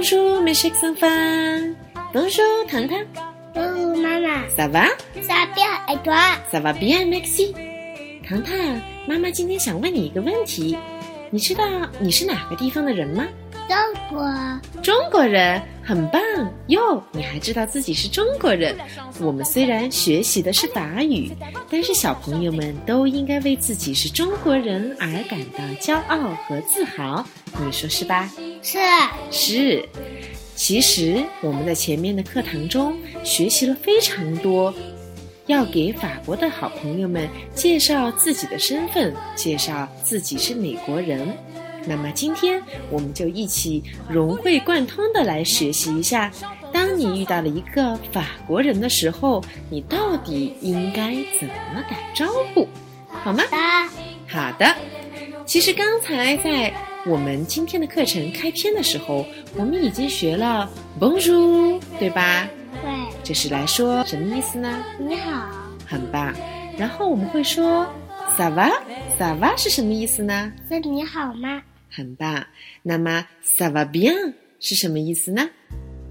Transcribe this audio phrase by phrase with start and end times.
[0.00, 1.74] Bonjour, mes chers enfants.
[2.14, 2.98] Bonjour, 糖糖。
[3.54, 4.88] 哦，妈妈，Ça va?
[5.20, 7.52] 撒边爱 toi，Ça va bien, Maxi.
[8.26, 8.56] 糖糖，
[9.06, 10.74] 妈妈今天想问你一个问题，
[11.30, 11.66] 你知道
[11.98, 13.26] 你是哪个地方的人吗？
[13.68, 13.76] 中
[14.08, 16.22] 国中国人，很棒
[16.68, 17.02] 哟！
[17.12, 18.74] 你还知道自己是中国人。
[19.20, 21.30] 我们虽然学习的是法语，
[21.68, 27.22] 但是小朋友们都应该为自己是中国人而感到骄傲和自豪。
[27.62, 28.30] 你说是吧？
[28.62, 28.78] 是
[29.30, 29.88] 是。
[30.54, 34.74] 其实我们在前面的课堂中学习了非常多，
[35.46, 41.34] 要给法国的好朋友们介绍自己的身份，介绍自己是美国人。
[41.86, 46.30] 那么今天我们就一起融会贯通的来学习一下，
[46.70, 52.68] 当你遇到了一个法国人的时候，你到底应该怎么打招呼，
[53.08, 53.42] 好吗？
[54.28, 54.76] 好的。
[55.46, 56.70] 其实刚才在
[57.06, 59.24] 我们今天的课程开篇的时候，
[59.56, 60.68] 我们已经学了
[61.00, 62.46] Bonjour，对吧？
[62.82, 62.90] 对，
[63.24, 64.84] 这是来说什么意思呢？
[64.98, 65.48] 你好，
[65.86, 66.34] 很棒。
[66.76, 67.86] 然后我们会说
[68.36, 70.52] Ça va，Ça va 是什么意思呢？
[70.68, 71.62] 那你好吗？
[71.90, 72.44] 很棒。
[72.82, 75.48] 那么 Ça va bien 是什么意思呢？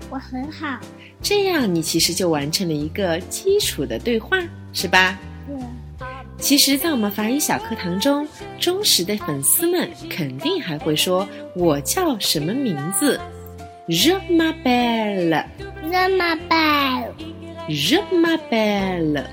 [0.10, 0.80] 我很好，
[1.22, 4.40] 这样你其实就完成了一个基础的对话，
[4.74, 5.20] 是吧？
[6.42, 8.28] 是其实，在我们法语小课堂中，
[8.60, 13.20] 忠实的粉丝们肯定还会说：“我叫什么名字
[13.88, 15.46] ？Je m'appelle。
[18.12, 19.24] m'appelle,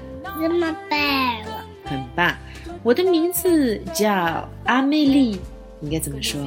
[1.84, 2.36] 很棒。
[2.82, 5.40] 我的名字叫阿美丽，
[5.80, 6.40] 应该怎么说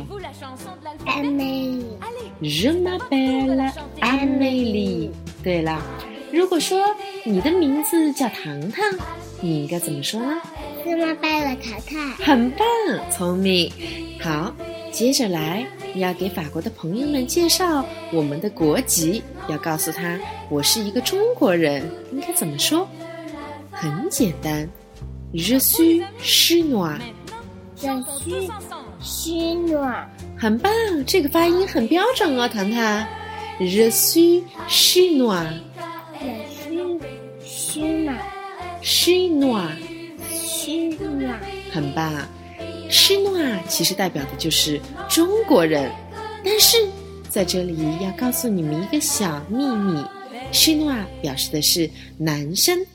[1.06, 3.72] Amélie,？Je m'appelle
[4.02, 5.12] 阿美丽。
[5.44, 5.82] 对了，
[6.32, 8.86] 如果说你的名字叫糖糖，
[9.42, 10.40] 你应该怎么说呢
[10.86, 12.66] ？je m'appelle 塔塔，很棒，
[13.12, 13.72] 聪明。
[14.22, 14.54] 好，
[14.92, 20.20] 接着来你要给法国的朋友们介绍我们的国籍，要告诉他
[20.50, 22.88] 我是一个中国人，应该怎么说？
[23.72, 24.70] 很简单
[25.34, 27.00] ，Je suis chinois。
[27.76, 28.50] je suis
[29.02, 30.04] chinois,
[30.38, 30.72] 很棒，
[31.08, 33.08] 这个发音很标准哦，糖糖。
[33.60, 35.48] Je suis chinois。
[36.20, 36.28] 很
[40.96, 41.40] 棒啊
[41.72, 42.30] 很棒啊。
[42.92, 45.90] 很棒啊其实代表的就是中国人。
[46.44, 46.78] 但是
[47.30, 50.04] 在这里要告诉你们一个小秘密
[50.52, 52.86] she no 表示的是男生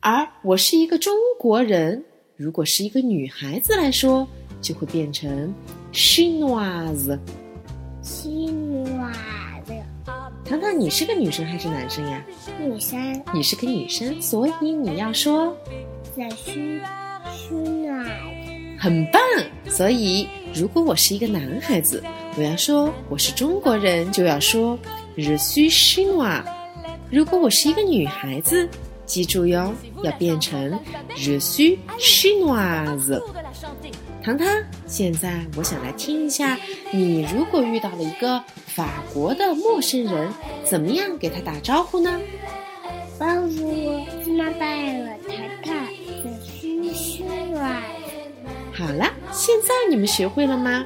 [0.00, 2.04] 而我是一个中国人。
[2.36, 4.26] 如果是一个女孩子来说
[4.62, 5.52] 就会变成
[5.92, 7.18] she noises
[8.02, 8.50] she
[10.50, 12.20] 糖糖，你是个女生还是男生呀？
[12.60, 15.56] 女生你是个女生，所以你要说
[16.16, 16.80] je suis
[17.32, 18.04] chinois,
[18.76, 19.22] 很棒。
[19.68, 22.02] 所以，如果我是一个男孩子，
[22.36, 24.76] 我要说我是中国人，就要说
[25.16, 26.42] Je suis chinois。
[27.08, 28.68] 如果我是一个女孩子，
[29.10, 30.78] 记住哟，要变成
[31.16, 33.20] Je suis chinoise。
[34.22, 34.46] 糖糖，
[34.86, 36.56] 现在我想来听一下，
[36.92, 40.32] 你如果遇到了一个法国的陌生人，
[40.64, 42.20] 怎么样给他打招呼呢
[43.18, 45.34] ？bonjour, je m'appelle 塔
[45.64, 45.88] 塔
[46.62, 47.82] ，je suis chinois,
[48.72, 50.84] 好了，现在你们学会了吗？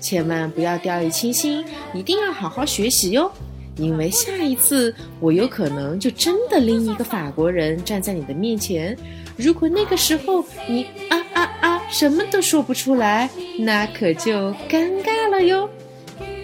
[0.00, 1.64] 千万不要掉以轻心，
[1.94, 3.30] 一定要好好学习哟。
[3.76, 8.96] 因为下一次我有可能就真的拎一个法国人站在你的面前，
[9.36, 13.28] 如果那个时候你啊啊啊什么都说不出来，
[13.58, 15.68] 那可就尴尬了哟。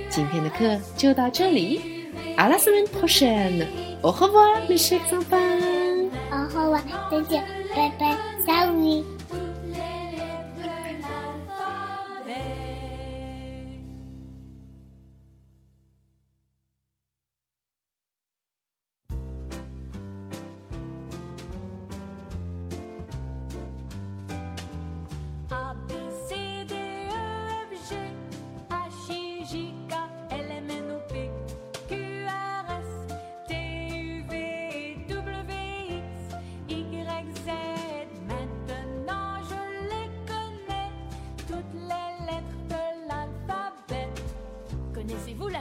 [0.08, 1.80] 今天的课就到这里
[2.36, 6.08] ，à la semaine prochaine，au revoir mes chers enfants。
[6.30, 7.44] 然后我再见，
[7.76, 8.16] 拜拜
[8.46, 9.17] 下午见。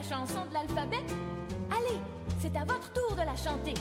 [0.08, 1.04] Chanson de l'alphabet?
[1.70, 2.00] Allez,
[2.40, 3.74] c'est à votre tour de la chanter.